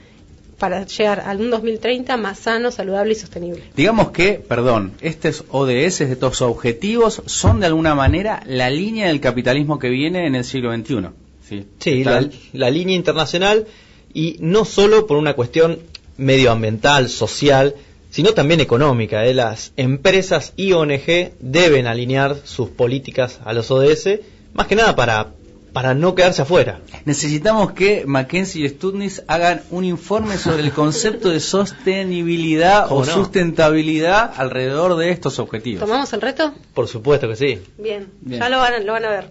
para 0.58 0.86
llegar 0.86 1.22
al 1.22 1.42
un 1.42 1.50
2030 1.50 2.18
más 2.18 2.40
sano, 2.40 2.72
saludable 2.72 3.14
y 3.14 3.16
sostenible. 3.16 3.64
Digamos 3.76 4.12
que, 4.12 4.34
perdón, 4.34 4.94
estos 5.02 5.44
ODS, 5.50 6.02
estos 6.02 6.42
objetivos, 6.42 7.22
son 7.26 7.60
de 7.60 7.68
alguna 7.68 7.96
manera 7.96 8.42
la 8.46 8.70
línea 8.70 9.08
del 9.08 9.20
capitalismo 9.20 9.80
que 9.80 9.90
viene 9.90 10.28
en 10.28 10.36
el 10.36 10.44
siglo 10.44 10.74
XXI. 10.76 11.08
Sí, 11.48 11.66
Sí, 11.80 12.04
la, 12.04 12.70
línea 12.70 12.96
internacional 12.96 13.68
y 14.14 14.38
no 14.40 14.66
solo 14.66 15.06
por 15.06 15.18
una 15.18 15.34
cuestión 15.34 15.80
medioambiental, 16.18 17.10
social, 17.10 17.76
sino 18.10 18.34
también 18.34 18.62
económica. 18.62 19.26
¿eh? 19.26 19.34
Las 19.34 19.74
empresas 19.76 20.54
y 20.56 20.72
ONG 20.72 21.34
deben 21.40 21.86
alinear 21.86 22.38
sus 22.46 22.70
políticas 22.70 23.40
a 23.44 23.54
los 23.54 23.70
ODS, 23.70 24.22
más 24.54 24.68
que 24.68 24.76
nada 24.76 24.96
para, 24.96 25.34
para 25.76 25.94
no 25.94 26.16
quedarse 26.16 26.42
afuera. 26.42 26.80
Necesitamos 27.04 27.74
que 27.74 28.06
Mackenzie 28.08 28.64
y 28.66 28.70
Studnis 28.70 29.24
hagan 29.28 29.62
un 29.72 29.84
informe 29.84 30.38
sobre 30.38 30.64
el 30.64 30.72
concepto 30.72 31.30
de 31.30 31.42
sostenibilidad 31.42 32.88
o 32.92 33.04
sustentabilidad 33.04 34.32
alrededor 34.38 34.96
de 34.96 35.10
estos 35.12 35.38
objetivos. 35.38 35.82
¿Tomamos 35.82 36.14
el 36.14 36.22
reto? 36.22 36.54
Por 36.74 36.88
supuesto 36.88 37.28
que 37.28 37.36
sí. 37.36 37.60
Bien, 37.78 38.08
Bien. 38.22 38.40
ya 38.40 38.48
lo 38.48 38.60
van, 38.60 38.74
a- 38.76 38.80
lo 38.80 38.94
van 38.94 39.04
a 39.04 39.10
ver. 39.10 39.30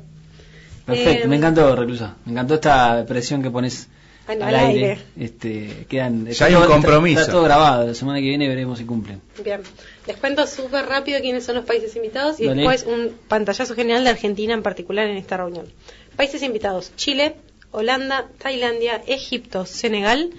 Perfecto. 0.84 1.24
Eh, 1.24 1.28
me 1.28 1.36
encantó, 1.36 1.74
Reclusa. 1.74 2.16
Me 2.26 2.32
encantó 2.32 2.54
esta 2.56 3.06
presión 3.06 3.42
que 3.42 3.50
pones 3.50 3.88
Al- 4.28 4.42
aire. 4.42 4.58
aire. 4.90 4.98
Este, 5.18 5.86
quedan, 5.88 6.26
Ya 6.26 6.46
hay 6.46 6.54
un 6.54 6.62
todo- 6.62 6.72
compromiso. 6.72 7.20
Está, 7.20 7.32
todo 7.32 7.42
grabado. 7.44 7.86
La 7.86 7.94
semana 7.94 8.18
que 8.18 8.26
viene 8.28 8.48
veremos 8.48 8.78
si 8.78 8.84
cumplen. 8.84 9.20
Bien, 9.42 9.60
les 10.06 10.16
cuento 10.18 10.46
súper 10.46 10.86
rápido 10.86 11.20
quiénes 11.20 11.44
son 11.44 11.54
los 11.56 11.64
países 11.64 11.94
invitados 11.96 12.38
y 12.40 12.46
Dale. 12.46 12.62
después 12.62 12.84
un 12.86 13.12
pantallazo 13.28 13.74
general 13.74 14.04
de 14.04 14.10
Argentina 14.10 14.52
en 14.54 14.62
particular 14.62 15.06
en 15.08 15.16
esta 15.16 15.36
reunión. 15.38 15.66
Países 16.16 16.42
invitados, 16.42 16.92
Chile, 16.96 17.36
Holanda, 17.72 18.28
Tailandia, 18.38 19.02
Egipto, 19.06 19.66
Senegal 19.66 20.30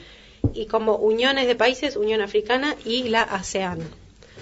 y 0.53 0.67
como 0.67 0.95
uniones 0.95 1.47
de 1.47 1.55
países, 1.55 1.95
Unión 1.97 2.21
Africana 2.21 2.75
y 2.85 3.03
la 3.09 3.23
ASEAN. 3.23 3.79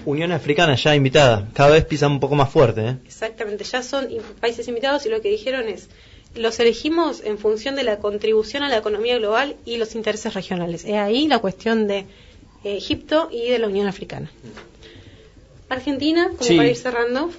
Unión 0.05 0.31
Africana 0.31 0.75
ya 0.75 0.95
invitada, 0.95 1.47
cada 1.53 1.69
vez 1.71 1.85
pisan 1.85 2.11
un 2.13 2.19
poco 2.19 2.35
más 2.35 2.49
fuerte. 2.51 2.81
¿eh? 2.87 2.97
Exactamente, 3.05 3.63
ya 3.63 3.81
son 3.83 4.07
países 4.39 4.67
invitados 4.67 5.05
y 5.05 5.09
lo 5.09 5.21
que 5.21 5.29
dijeron 5.29 5.67
es, 5.67 5.89
los 6.35 6.59
elegimos 6.59 7.21
en 7.23 7.37
función 7.37 7.75
de 7.75 7.83
la 7.83 7.97
contribución 7.99 8.63
a 8.63 8.69
la 8.69 8.77
economía 8.77 9.17
global 9.17 9.55
y 9.65 9.77
los 9.77 9.95
intereses 9.95 10.33
regionales. 10.33 10.83
Es 10.83 10.95
ahí 10.95 11.27
la 11.27 11.39
cuestión 11.39 11.87
de 11.87 11.99
eh, 11.99 12.05
Egipto 12.77 13.29
y 13.31 13.49
de 13.49 13.59
la 13.59 13.67
Unión 13.67 13.87
Africana. 13.87 14.31
Argentina, 15.69 16.29
como 16.29 16.43
Sí. 16.43 16.57
para 16.57 16.69
ir 16.69 16.75
cerrando, 16.75 17.29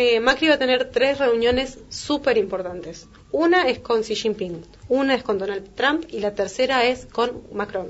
Eh, 0.00 0.20
Macri 0.20 0.46
va 0.46 0.54
a 0.54 0.58
tener 0.60 0.92
tres 0.92 1.18
reuniones 1.18 1.80
súper 1.88 2.38
importantes. 2.38 3.08
Una 3.32 3.68
es 3.68 3.80
con 3.80 4.02
Xi 4.02 4.14
Jinping, 4.14 4.64
una 4.88 5.16
es 5.16 5.24
con 5.24 5.38
Donald 5.38 5.74
Trump 5.74 6.04
y 6.08 6.20
la 6.20 6.36
tercera 6.36 6.84
es 6.84 7.04
con 7.04 7.42
Macron. 7.52 7.88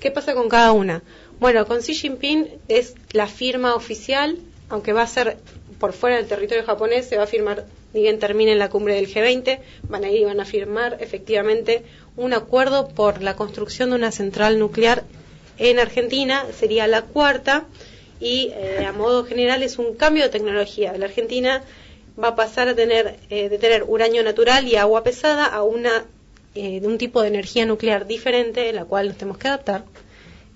¿Qué 0.00 0.10
pasa 0.10 0.32
con 0.32 0.48
cada 0.48 0.72
una? 0.72 1.02
Bueno, 1.38 1.66
con 1.66 1.80
Xi 1.80 1.92
Jinping 1.92 2.48
es 2.68 2.94
la 3.12 3.26
firma 3.26 3.74
oficial, 3.74 4.38
aunque 4.70 4.94
va 4.94 5.02
a 5.02 5.06
ser 5.06 5.36
por 5.78 5.92
fuera 5.92 6.16
del 6.16 6.28
territorio 6.28 6.64
japonés, 6.64 7.06
se 7.06 7.18
va 7.18 7.24
a 7.24 7.26
firmar, 7.26 7.66
ni 7.92 8.00
bien 8.00 8.18
termine 8.18 8.54
la 8.54 8.70
cumbre 8.70 8.94
del 8.94 9.06
G20, 9.06 9.60
van 9.82 10.04
a 10.04 10.10
ir 10.10 10.22
y 10.22 10.24
van 10.24 10.40
a 10.40 10.46
firmar 10.46 10.96
efectivamente 11.00 11.84
un 12.16 12.32
acuerdo 12.32 12.88
por 12.88 13.20
la 13.20 13.36
construcción 13.36 13.90
de 13.90 13.96
una 13.96 14.12
central 14.12 14.58
nuclear 14.58 15.04
en 15.58 15.78
Argentina, 15.78 16.46
sería 16.58 16.86
la 16.86 17.02
cuarta, 17.02 17.66
y 18.20 18.50
eh, 18.54 18.84
a 18.86 18.92
modo 18.92 19.24
general 19.24 19.62
es 19.62 19.78
un 19.78 19.94
cambio 19.94 20.22
de 20.24 20.28
tecnología. 20.28 20.92
La 20.96 21.06
Argentina 21.06 21.62
va 22.22 22.28
a 22.28 22.36
pasar 22.36 22.68
a 22.68 22.74
tener, 22.74 23.16
eh, 23.30 23.48
de 23.48 23.58
tener 23.58 23.84
uranio 23.86 24.22
natural 24.22 24.68
y 24.68 24.76
agua 24.76 25.02
pesada 25.02 25.46
a 25.46 25.62
una 25.62 26.04
eh, 26.54 26.80
de 26.80 26.86
un 26.86 26.98
tipo 26.98 27.22
de 27.22 27.28
energía 27.28 27.64
nuclear 27.64 28.06
diferente, 28.06 28.68
en 28.68 28.76
la 28.76 28.84
cual 28.84 29.08
nos 29.08 29.16
tenemos 29.16 29.38
que 29.38 29.48
adaptar. 29.48 29.84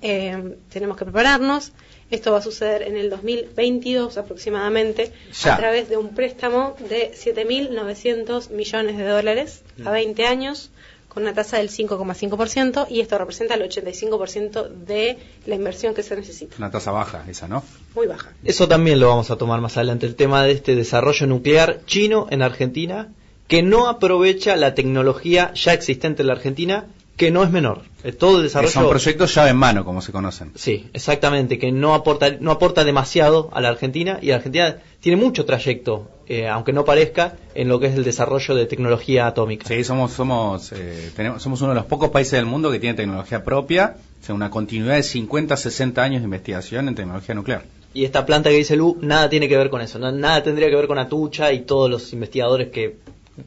Eh, 0.03 0.57
tenemos 0.71 0.97
que 0.97 1.05
prepararnos. 1.05 1.73
Esto 2.11 2.33
va 2.33 2.39
a 2.39 2.43
suceder 2.43 2.83
en 2.83 2.97
el 2.97 3.09
2022 3.09 4.19
aproximadamente 4.19 5.13
Ya. 5.43 5.55
a 5.55 5.57
través 5.57 5.89
de 5.89 5.97
un 5.97 6.15
préstamo 6.15 6.77
de 6.91 7.13
7.900 7.15 8.51
millones 8.51 8.99
de 8.99 9.05
dólares 9.07 9.63
a 9.85 9.91
20 9.91 10.27
años 10.27 10.71
con 11.15 11.23
una 11.23 11.33
tasa 11.33 11.59
del 11.59 11.71
5,5% 11.71 12.87
y 12.91 13.01
esto 13.01 13.17
representa 13.17 13.55
el 13.55 13.63
85% 13.63 14.69
de 14.69 15.17
la 15.47 15.55
inversión 15.55 15.95
que 15.95 16.03
se 16.03 16.17
necesita. 16.17 16.57
Una 16.59 16.73
tasa 16.73 16.91
baja 16.91 17.25
esa, 17.29 17.47
¿no? 17.47 17.63
Muy 17.95 18.09
baja. 18.09 18.33
Eso 18.43 18.67
también 18.67 18.99
lo 18.99 19.09
vamos 19.09 19.31
a 19.31 19.37
tomar 19.37 19.61
más 19.61 19.77
adelante, 19.77 20.07
el 20.07 20.17
tema 20.17 20.43
de 20.43 20.53
este 20.53 20.75
desarrollo 20.75 21.27
nuclear 21.29 21.81
chino 21.87 22.27
en 22.31 22.43
Argentina, 22.43 23.13
que 23.47 23.63
no 23.63 23.89
aprovecha 23.89 24.57
la 24.57 24.75
tecnología 24.75 25.53
ya 25.55 25.73
existente 25.73 26.23
en 26.23 26.27
la 26.27 26.33
Argentina, 26.35 26.87
que 27.17 27.31
no 27.31 27.45
es 27.45 27.51
menor. 27.51 27.83
Eh, 28.03 28.13
Todo 28.13 28.33
el 28.37 28.37
Que 28.39 28.43
desarrollo... 28.45 28.73
son 28.73 28.89
proyectos 28.89 29.35
llave 29.35 29.51
en 29.51 29.57
mano, 29.57 29.85
como 29.85 30.03
se 30.03 30.11
conocen. 30.13 30.51
Sí, 30.57 30.89
exactamente, 30.93 31.59
que 31.59 31.71
no 31.73 31.95
aporta, 31.95 32.31
no 32.41 32.51
aporta 32.51 32.85
demasiado 32.85 33.51
a 33.53 33.61
la 33.61 33.69
Argentina 33.69 34.19
y 34.21 34.27
la 34.27 34.37
Argentina 34.37 34.79
tiene 35.01 35.17
mucho 35.17 35.45
trayecto, 35.45 36.11
eh, 36.27 36.49
aunque 36.49 36.73
no 36.73 36.85
parezca, 36.85 37.37
en 37.55 37.69
lo 37.69 37.79
que 37.79 37.87
es 37.87 37.95
el 37.95 38.05
desarrollo 38.05 38.55
de 38.57 38.67
tecnología 38.67 39.27
atómica. 39.29 39.67
Sí, 39.69 39.85
somos, 39.85 40.13
somos, 40.13 40.73
eh, 40.73 41.13
tenemos, 41.15 41.41
somos 41.43 41.61
uno 41.63 41.71
de 41.71 41.77
los 41.77 41.87
pocos 41.87 42.11
países 42.11 42.33
del 42.33 42.47
mundo 42.47 42.71
que 42.73 42.81
tiene 42.81 42.95
tecnología 42.97 43.45
propia, 43.45 43.97
o 44.21 44.25
sea, 44.27 44.35
una 44.35 44.51
continuidad 44.51 44.97
de 44.97 45.03
50, 45.05 45.57
60 45.57 46.03
años 46.03 46.21
de 46.21 46.25
investigación 46.25 46.89
en 46.89 46.95
tecnología 46.97 47.35
nuclear. 47.35 47.63
Y 47.95 48.05
esta 48.05 48.27
planta 48.27 48.51
que 48.51 48.57
dice 48.57 48.75
Lu, 48.75 48.99
nada 49.01 49.29
tiene 49.31 49.49
que 49.49 49.57
ver 49.57 49.71
con 49.71 49.81
eso, 49.81 50.01
na- 50.01 50.11
nada 50.11 50.43
tendría 50.43 50.69
que 50.69 50.75
ver 50.75 50.89
con 50.89 50.99
Atucha 50.99 51.53
y 51.53 51.61
todos 51.61 51.89
los 51.89 52.13
investigadores 52.13 52.71
que 52.71 52.97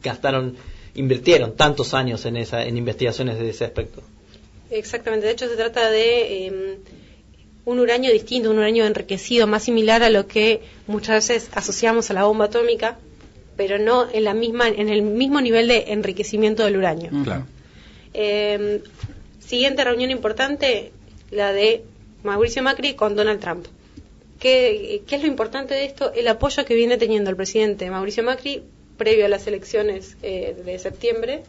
gastaron, 0.01 0.55
invirtieron 0.97 1.55
tantos 1.55 1.93
años 1.93 2.25
en, 2.25 2.35
esa, 2.35 2.65
en 2.65 2.75
investigaciones 2.77 3.39
de 3.39 3.49
ese 3.49 3.63
aspecto. 3.63 4.01
Exactamente, 4.69 5.27
de 5.27 5.31
hecho 5.31 5.47
se 5.47 5.55
trata 5.55 5.89
de 5.89 6.47
eh, 6.47 6.77
un 7.63 7.79
uranio 7.79 8.11
distinto, 8.11 8.49
un 8.49 8.57
uranio 8.57 8.85
enriquecido, 8.85 9.47
más 9.47 9.63
similar 9.63 10.03
a 10.03 10.09
lo 10.09 10.27
que 10.27 10.61
muchas 10.87 11.27
veces 11.27 11.49
asociamos 11.53 12.09
a 12.09 12.13
la 12.13 12.25
bomba 12.25 12.45
atómica, 12.45 12.97
pero 13.55 13.77
no 13.77 14.07
en 14.11 14.23
la 14.23 14.33
misma, 14.33 14.67
en 14.67 14.89
el 14.89 15.03
mismo 15.03 15.39
nivel 15.39 15.67
de 15.67 15.85
enriquecimiento 15.93 16.65
del 16.65 16.77
uranio. 16.77 17.11
Claro. 17.23 17.45
Eh, 18.13 18.81
siguiente 19.39 19.83
reunión 19.83 20.11
importante, 20.11 20.91
la 21.31 21.53
de 21.53 21.83
Mauricio 22.23 22.63
Macri 22.63 22.95
con 22.95 23.15
Donald 23.15 23.39
Trump. 23.39 23.67
¿Qué, 24.39 25.01
qué 25.07 25.15
es 25.15 25.21
lo 25.21 25.27
importante 25.27 25.73
de 25.73 25.85
esto? 25.85 26.11
El 26.13 26.27
apoyo 26.27 26.65
que 26.65 26.75
viene 26.75 26.97
teniendo 26.97 27.29
el 27.29 27.35
presidente 27.35 27.89
Mauricio 27.89 28.23
Macri 28.23 28.63
previo 28.97 29.25
a 29.25 29.29
las 29.29 29.47
elecciones 29.47 30.17
eh, 30.23 30.55
de 30.65 30.79
septiembre, 30.79 31.43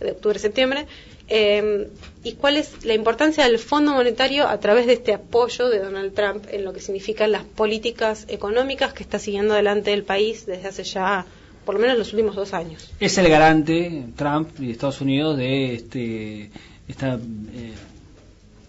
de 0.00 0.10
octubre-septiembre, 0.12 0.86
eh, 1.28 1.88
y 2.22 2.32
cuál 2.34 2.56
es 2.56 2.84
la 2.84 2.94
importancia 2.94 3.44
del 3.44 3.58
Fondo 3.58 3.92
Monetario 3.92 4.46
a 4.46 4.58
través 4.60 4.86
de 4.86 4.92
este 4.94 5.12
apoyo 5.14 5.68
de 5.68 5.78
Donald 5.80 6.14
Trump 6.14 6.44
en 6.50 6.64
lo 6.64 6.72
que 6.72 6.80
significan 6.80 7.32
las 7.32 7.42
políticas 7.44 8.26
económicas 8.28 8.92
que 8.92 9.02
está 9.02 9.18
siguiendo 9.18 9.54
adelante 9.54 9.92
el 9.92 10.04
país 10.04 10.46
desde 10.46 10.68
hace 10.68 10.84
ya 10.84 11.26
por 11.64 11.74
lo 11.74 11.80
menos 11.80 11.98
los 11.98 12.12
últimos 12.12 12.36
dos 12.36 12.52
años. 12.54 12.92
Es 13.00 13.18
el 13.18 13.28
garante, 13.28 14.04
Trump 14.14 14.50
y 14.60 14.70
Estados 14.70 15.00
Unidos, 15.00 15.36
de 15.36 15.74
este 15.74 16.50
esta, 16.86 17.14
eh, 17.16 17.72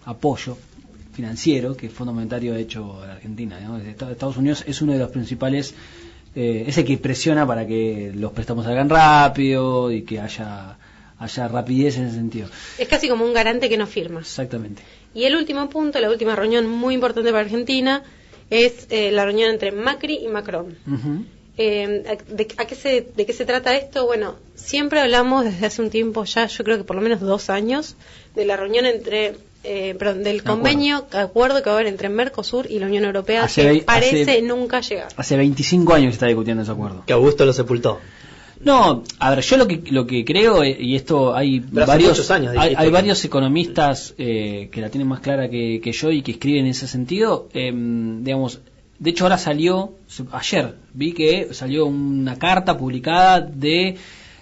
apoyo 0.04 0.56
financiero 1.14 1.76
que 1.76 1.86
el 1.86 1.92
Fondo 1.92 2.12
Monetario 2.12 2.54
ha 2.54 2.58
hecho 2.58 3.00
a 3.02 3.06
la 3.06 3.12
Argentina. 3.14 3.60
¿no? 3.60 3.78
Est- 3.78 4.02
Estados 4.02 4.36
Unidos 4.36 4.64
es 4.66 4.82
uno 4.82 4.92
de 4.94 4.98
los 4.98 5.10
principales, 5.10 5.74
eh, 6.34 6.64
es 6.66 6.78
el 6.78 6.84
que 6.84 6.98
presiona 6.98 7.46
para 7.46 7.66
que 7.66 8.12
los 8.14 8.32
préstamos 8.32 8.64
salgan 8.64 8.88
rápido 8.88 9.90
y 9.90 10.02
que 10.02 10.20
haya, 10.20 10.78
haya 11.18 11.48
rapidez 11.48 11.96
en 11.96 12.06
ese 12.06 12.16
sentido. 12.16 12.48
Es 12.78 12.88
casi 12.88 13.08
como 13.08 13.24
un 13.24 13.32
garante 13.32 13.68
que 13.68 13.76
no 13.76 13.86
firma. 13.86 14.20
Exactamente. 14.20 14.82
Y 15.14 15.24
el 15.24 15.36
último 15.36 15.68
punto, 15.68 16.00
la 16.00 16.10
última 16.10 16.36
reunión 16.36 16.68
muy 16.68 16.94
importante 16.94 17.30
para 17.30 17.42
Argentina, 17.42 18.02
es 18.50 18.86
eh, 18.90 19.10
la 19.10 19.24
reunión 19.24 19.50
entre 19.50 19.72
Macri 19.72 20.18
y 20.22 20.28
Macron. 20.28 20.76
Eh, 21.60 22.18
¿de, 22.28 22.48
a 22.56 22.66
qué 22.66 22.74
se, 22.76 23.08
¿De 23.16 23.26
qué 23.26 23.32
se 23.32 23.44
trata 23.44 23.76
esto? 23.76 24.06
Bueno, 24.06 24.36
siempre 24.54 25.00
hablamos 25.00 25.44
desde 25.44 25.66
hace 25.66 25.82
un 25.82 25.90
tiempo 25.90 26.24
ya, 26.24 26.46
yo 26.46 26.62
creo 26.62 26.78
que 26.78 26.84
por 26.84 26.94
lo 26.94 27.02
menos 27.02 27.20
dos 27.20 27.50
años, 27.50 27.96
de 28.36 28.44
la 28.44 28.56
reunión 28.56 28.86
entre, 28.86 29.34
eh, 29.64 29.94
perdón, 29.98 30.22
del 30.24 30.42
convenio, 30.42 31.06
acuerdo 31.12 31.62
que 31.62 31.70
va 31.70 31.76
a 31.76 31.78
haber 31.80 31.88
entre 31.88 32.08
Mercosur 32.08 32.66
y 32.70 32.78
la 32.78 32.86
Unión 32.86 33.04
Europea, 33.04 33.44
Hace 33.44 33.62
que 33.78 33.82
parece 33.82 34.22
hace- 34.22 34.42
nunca 34.42 34.80
llegar. 34.80 35.08
Hace 35.16 35.36
25 35.36 35.94
años 35.94 36.08
que 36.10 36.14
está 36.14 36.26
discutiendo 36.26 36.62
ese 36.62 36.72
acuerdo. 36.72 37.02
Que 37.06 37.12
Augusto 37.12 37.44
lo 37.44 37.52
sepultó. 37.52 37.98
No, 38.60 39.04
a 39.20 39.30
ver, 39.30 39.40
yo 39.44 39.56
lo 39.56 39.68
que 39.68 39.82
lo 39.90 40.04
que 40.06 40.24
creo 40.24 40.64
eh, 40.64 40.76
y 40.80 40.96
esto 40.96 41.32
hay 41.34 41.60
Pero 41.60 41.86
varios 41.86 42.10
muchos 42.10 42.30
años 42.32 42.50
hay, 42.52 42.58
dijiste 42.58 42.80
hay 42.80 42.86
que- 42.88 42.92
varios 42.92 43.24
economistas 43.24 44.14
eh, 44.18 44.68
que 44.72 44.80
la 44.80 44.88
tienen 44.90 45.06
más 45.06 45.20
clara 45.20 45.48
que, 45.48 45.80
que 45.80 45.92
yo 45.92 46.10
y 46.10 46.22
que 46.22 46.32
escriben 46.32 46.64
en 46.64 46.70
ese 46.72 46.88
sentido, 46.88 47.48
eh, 47.54 47.72
digamos, 47.72 48.60
de 48.98 49.10
hecho 49.10 49.24
ahora 49.26 49.38
salió 49.38 49.92
ayer 50.32 50.74
vi 50.92 51.12
que 51.12 51.54
salió 51.54 51.86
una 51.86 52.36
carta 52.36 52.76
publicada 52.76 53.40
de 53.40 53.96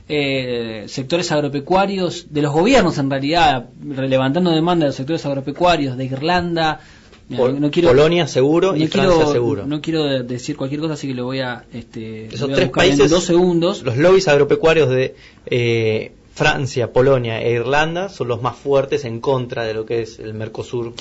eh, 0.09 0.85
sectores 0.89 1.33
agropecuarios 1.33 2.27
de 2.31 2.43
los 2.43 2.53
gobiernos 2.53 2.99
en 2.99 3.11
realidad 3.11 3.69
levantando 3.85 4.51
demanda 4.53 4.85
de 4.85 4.89
los 4.91 4.97
sectores 4.97 5.25
agropecuarios 5.27 5.97
de 5.97 6.05
Irlanda 6.05 6.81
Mira, 7.29 7.43
Pol- 7.43 7.61
no 7.61 7.71
quiero- 7.73 7.89
Polonia 7.89 8.29
seguro 8.29 8.77
y 8.77 8.85
no 8.85 8.89
Francia 8.89 9.15
quiero- 9.17 9.33
seguro. 9.33 9.67
No 9.67 9.81
quiero 9.81 10.05
de- 10.05 10.23
decir 10.23 10.57
cualquier 10.57 10.81
cosa, 10.81 10.95
así 10.95 11.09
que 11.09 11.15
lo 11.15 11.25
voy 11.25 11.41
a, 11.41 11.65
este, 11.73 12.27
Esos 12.27 12.43
lo 12.43 12.47
voy 12.47 12.53
a 12.53 12.57
tres 12.57 12.69
buscar 12.69 12.85
en 12.85 12.91
países, 12.91 13.11
dos 13.11 13.25
segundos. 13.25 13.83
los 13.83 13.97
lobbies 13.97 14.29
agropecuarios 14.29 14.89
de 14.91 15.17
eh, 15.47 16.13
Francia, 16.35 16.93
Polonia 16.93 17.43
e 17.43 17.51
Irlanda 17.51 18.09
son 18.11 18.29
los 18.29 18.43
más 18.43 18.55
fuertes 18.57 19.05
en 19.05 19.19
contra 19.21 19.65
de 19.65 19.75
lo 19.75 19.85
que 19.87 20.03
es 20.03 20.21
el 20.21 20.35
Mercosur. 20.35 20.95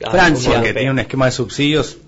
Francia. 0.00 0.54
Porque 0.54 0.72
tiene 0.74 0.90
un 0.90 0.98
esquema 0.98 1.26
de 1.26 1.32
subsidios 1.32 1.98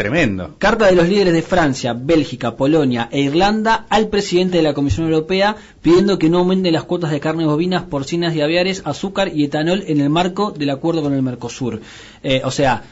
tremendo. 0.00 0.54
Carta 0.56 0.86
de 0.86 0.94
los 0.94 1.08
líderes 1.08 1.34
de 1.34 1.42
Francia, 1.42 1.92
Bélgica, 1.92 2.56
Polonia 2.56 3.10
e 3.12 3.20
Irlanda 3.20 3.84
al 3.90 4.08
presidente 4.08 4.56
de 4.56 4.62
la 4.62 4.72
Comisión 4.72 5.06
Europea 5.06 5.56
pidiendo 5.82 6.18
que 6.18 6.30
no 6.30 6.38
aumenten 6.38 6.72
las 6.72 6.84
cuotas 6.84 7.10
de 7.10 7.20
carnes 7.20 7.46
bovinas, 7.46 7.82
porcinas 7.82 8.34
y 8.34 8.40
aviares, 8.40 8.80
azúcar 8.86 9.30
y 9.34 9.44
etanol 9.44 9.84
en 9.86 10.00
el 10.00 10.08
marco 10.08 10.52
del 10.52 10.70
acuerdo 10.70 11.02
con 11.02 11.12
el 11.12 11.20
Mercosur. 11.20 11.82
Eh, 12.22 12.40
o 12.44 12.50
sea, 12.50 12.82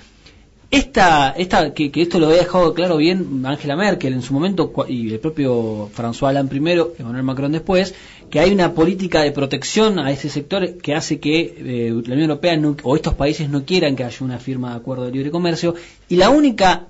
esta, 0.70 1.30
esta, 1.30 1.72
que, 1.72 1.90
esto 1.94 2.18
lo 2.18 2.26
había 2.26 2.40
dejado 2.40 2.74
claro 2.74 2.98
bien 2.98 3.42
Angela 3.46 3.74
Merkel 3.74 4.12
en 4.12 4.20
su 4.20 4.34
momento 4.34 4.70
y 4.86 5.10
el 5.10 5.18
propio 5.18 5.88
François 5.96 6.28
Hollande 6.28 6.50
primero, 6.50 6.92
Emmanuel 6.98 7.22
Macron 7.22 7.52
después, 7.52 7.94
que 8.28 8.38
hay 8.38 8.52
una 8.52 8.74
política 8.74 9.22
de 9.22 9.32
protección 9.32 9.98
a 9.98 10.10
ese 10.10 10.28
sector 10.28 10.76
que 10.76 10.94
hace 10.94 11.20
que 11.20 11.54
eh, 11.56 11.90
la 11.90 12.12
Unión 12.12 12.30
Europea 12.30 12.60
o 12.82 12.96
estos 12.96 13.14
países 13.14 13.48
no 13.48 13.64
quieran 13.64 13.96
que 13.96 14.04
haya 14.04 14.18
una 14.20 14.38
firma 14.38 14.72
de 14.72 14.76
acuerdo 14.76 15.06
de 15.06 15.12
libre 15.12 15.30
comercio 15.30 15.74
y 16.06 16.16
la 16.16 16.28
única 16.28 16.88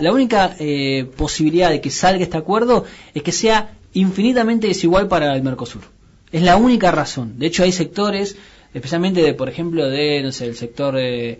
la 0.00 0.12
única 0.12 0.54
eh, 0.58 1.06
posibilidad 1.16 1.70
de 1.70 1.80
que 1.80 1.90
salga 1.90 2.22
este 2.24 2.36
acuerdo 2.36 2.84
es 3.14 3.22
que 3.22 3.32
sea 3.32 3.74
infinitamente 3.92 4.66
desigual 4.66 5.08
para 5.08 5.34
el 5.34 5.42
Mercosur. 5.42 5.82
Es 6.32 6.42
la 6.42 6.56
única 6.56 6.90
razón. 6.90 7.38
De 7.38 7.46
hecho, 7.46 7.62
hay 7.62 7.72
sectores, 7.72 8.36
especialmente 8.72 9.22
de, 9.22 9.34
por 9.34 9.48
ejemplo, 9.48 9.88
de, 9.88 10.20
no 10.22 10.32
sé, 10.32 10.46
el 10.46 10.56
sector, 10.56 10.96
eh, 10.98 11.38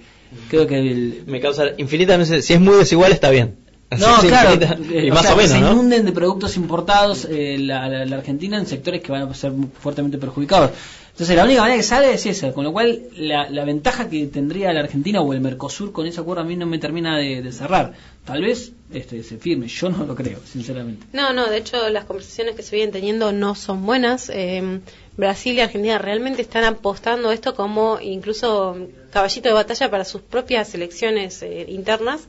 creo 0.48 0.66
que 0.66 0.78
el, 0.78 1.22
Me 1.26 1.40
causa 1.40 1.64
infinitamente. 1.78 2.42
Si 2.42 2.52
es 2.52 2.60
muy 2.60 2.76
desigual, 2.76 3.10
está 3.12 3.30
bien. 3.30 3.56
no, 3.98 4.20
Sí, 4.20 4.28
claro, 4.28 4.54
infinita- 4.54 4.78
eh, 4.92 5.10
o 5.10 5.14
más 5.14 5.22
sea, 5.24 5.34
o 5.34 5.36
menos, 5.36 5.50
se 5.52 5.60
¿no? 5.60 5.72
inunden 5.72 6.04
de 6.04 6.12
productos 6.12 6.56
importados 6.56 7.26
eh, 7.28 7.56
la, 7.58 7.88
la- 7.88 8.04
la 8.06 8.16
Argentina 8.16 8.56
en 8.56 8.66
sectores 8.66 9.00
que 9.02 9.10
van 9.10 9.22
a 9.22 9.34
ser 9.34 9.52
fuertemente 9.80 10.16
perjudicados. 10.18 10.70
Entonces, 11.14 11.36
la 11.36 11.44
única 11.44 11.60
manera 11.60 11.76
que 11.76 11.84
sale 11.84 12.12
es 12.12 12.26
esa, 12.26 12.52
con 12.52 12.64
lo 12.64 12.72
cual 12.72 13.02
la, 13.16 13.64
ventaja 13.64 14.10
que 14.10 14.26
tendría 14.26 14.72
la 14.72 14.80
Argentina 14.80 15.20
o 15.20 15.32
el 15.32 15.40
Mercosur 15.40 15.92
con 15.92 16.08
ese 16.08 16.20
acuerdo 16.20 16.42
a 16.42 16.44
mí 16.44 16.56
no 16.56 16.66
me 16.66 16.80
termina 16.80 17.16
de, 17.16 17.52
cerrar. 17.52 17.92
Tal 18.24 18.42
vez 18.42 18.72
este, 18.92 19.22
se 19.22 19.36
firme, 19.36 19.68
yo 19.68 19.90
no 19.90 20.04
lo 20.06 20.16
creo, 20.16 20.40
sinceramente. 20.44 21.06
No, 21.12 21.32
no, 21.32 21.48
de 21.48 21.58
hecho 21.58 21.88
las 21.88 22.04
conversaciones 22.06 22.56
que 22.56 22.64
se 22.64 22.74
vienen 22.74 22.92
teniendo 22.92 23.30
no 23.30 23.54
son 23.54 23.86
buenas. 23.86 24.28
Eh, 24.28 24.80
Brasil 25.16 25.54
y 25.54 25.60
Argentina 25.60 25.98
realmente 25.98 26.42
están 26.42 26.64
apostando 26.64 27.30
esto 27.30 27.54
como 27.54 28.00
incluso 28.00 28.76
caballito 29.12 29.48
de 29.48 29.54
batalla 29.54 29.88
para 29.92 30.04
sus 30.04 30.20
propias 30.20 30.74
elecciones 30.74 31.40
eh, 31.44 31.66
internas, 31.68 32.26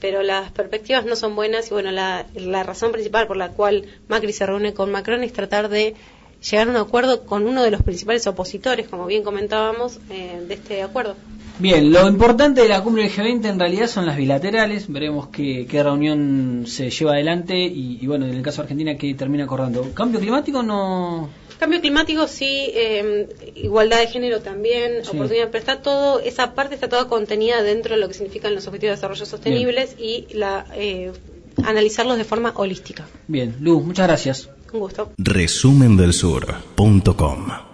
pero 0.00 0.22
las 0.22 0.50
perspectivas 0.50 1.04
no 1.04 1.14
son 1.14 1.36
buenas 1.36 1.66
y 1.66 1.74
bueno, 1.74 1.90
la 1.92 2.62
razón 2.62 2.90
principal 2.90 3.26
por 3.26 3.36
la 3.36 3.50
cual 3.50 3.84
Macri 4.08 4.32
se 4.32 4.46
reúne 4.46 4.72
con 4.72 4.90
Macron 4.90 5.22
es 5.22 5.34
tratar 5.34 5.68
de 5.68 5.94
llegar 6.50 6.68
a 6.68 6.70
un 6.70 6.76
acuerdo 6.76 7.22
con 7.24 7.46
uno 7.46 7.62
de 7.62 7.70
los 7.70 7.82
principales 7.82 8.26
opositores, 8.26 8.88
como 8.88 9.06
bien 9.06 9.22
comentábamos, 9.22 9.98
eh, 10.10 10.42
de 10.46 10.54
este 10.54 10.82
acuerdo. 10.82 11.16
Bien, 11.58 11.92
lo 11.92 12.08
importante 12.08 12.62
de 12.62 12.68
la 12.68 12.82
cumbre 12.82 13.04
del 13.04 13.12
G20 13.12 13.48
en 13.48 13.58
realidad 13.60 13.86
son 13.86 14.06
las 14.06 14.16
bilaterales. 14.16 14.90
Veremos 14.92 15.28
qué, 15.28 15.66
qué 15.70 15.82
reunión 15.84 16.64
se 16.66 16.90
lleva 16.90 17.12
adelante 17.12 17.56
y, 17.56 17.98
y, 18.00 18.06
bueno, 18.08 18.26
en 18.26 18.34
el 18.34 18.42
caso 18.42 18.56
de 18.56 18.62
Argentina, 18.64 18.96
qué 18.96 19.14
termina 19.14 19.44
acordando. 19.44 19.92
¿Cambio 19.94 20.18
climático 20.20 20.62
no...? 20.62 21.30
Cambio 21.60 21.80
climático 21.80 22.26
sí, 22.26 22.70
eh, 22.74 23.28
igualdad 23.54 24.00
de 24.00 24.08
género 24.08 24.40
también, 24.40 25.04
Sí. 25.04 25.10
oportunidad, 25.14 25.46
pero 25.52 25.58
está 25.60 25.80
todo, 25.80 26.18
esa 26.18 26.54
parte 26.54 26.74
está 26.74 26.88
toda 26.88 27.06
contenida 27.06 27.62
dentro 27.62 27.94
de 27.94 28.00
lo 28.00 28.08
que 28.08 28.14
significan 28.14 28.52
los 28.56 28.66
objetivos 28.66 28.90
de 28.90 28.96
desarrollo 28.96 29.24
sostenibles 29.24 29.94
y 29.96 30.26
la 30.34 30.66
eh, 30.74 31.12
analizarlos 31.64 32.18
de 32.18 32.24
forma 32.24 32.52
holística. 32.56 33.06
Bien, 33.28 33.54
Luz, 33.60 33.84
muchas 33.84 34.08
gracias. 34.08 34.48
Un 34.74 34.80
gusto. 34.80 35.12
Resumendelsur.com 35.18 37.73